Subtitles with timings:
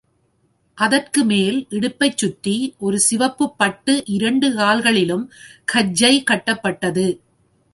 [0.77, 2.75] அதற்குமேல் இடுப்பைச் சுற்றி
[2.79, 5.25] ஒரு சிவப்புப் பட்டு இரண்டு கால்களிலும்
[5.73, 7.05] கஜ்ஜை கட்டப்பட்டது.